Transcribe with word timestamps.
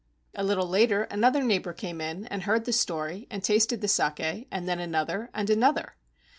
A 0.33 0.43
little 0.43 0.65
later 0.67 1.03
another 1.11 1.43
neighbor 1.43 1.73
came 1.73 2.01
in 2.01 2.25
and 2.25 2.41
heard 2.41 2.65
the 2.65 2.73
story 2.73 3.27
and 3.29 3.43
tasted 3.43 3.81
the 3.81 3.87
saki, 3.87 4.47
and 4.49 4.67
then 4.67 4.79
another 4.79 5.29
and 5.31 5.47
another. 5.47 5.93